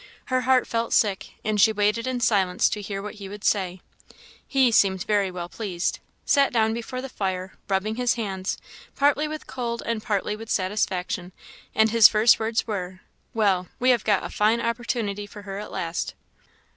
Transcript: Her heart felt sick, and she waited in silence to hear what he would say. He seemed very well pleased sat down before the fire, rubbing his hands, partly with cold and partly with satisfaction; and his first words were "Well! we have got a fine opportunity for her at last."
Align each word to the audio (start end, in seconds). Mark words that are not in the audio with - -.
Her 0.33 0.41
heart 0.41 0.65
felt 0.65 0.93
sick, 0.93 1.35
and 1.45 1.61
she 1.61 1.71
waited 1.71 2.07
in 2.07 2.21
silence 2.21 2.69
to 2.69 2.81
hear 2.81 3.03
what 3.03 3.13
he 3.21 3.29
would 3.29 3.43
say. 3.43 3.81
He 4.47 4.71
seemed 4.71 5.03
very 5.05 5.29
well 5.29 5.47
pleased 5.47 5.99
sat 6.25 6.51
down 6.51 6.73
before 6.73 7.03
the 7.03 7.07
fire, 7.07 7.53
rubbing 7.69 7.97
his 7.97 8.15
hands, 8.15 8.57
partly 8.95 9.27
with 9.27 9.45
cold 9.45 9.83
and 9.85 10.01
partly 10.01 10.35
with 10.35 10.49
satisfaction; 10.49 11.33
and 11.75 11.91
his 11.91 12.07
first 12.07 12.39
words 12.39 12.65
were 12.65 13.01
"Well! 13.35 13.67
we 13.79 13.91
have 13.91 14.03
got 14.03 14.23
a 14.25 14.29
fine 14.31 14.59
opportunity 14.59 15.27
for 15.27 15.43
her 15.43 15.59
at 15.59 15.69
last." 15.71 16.15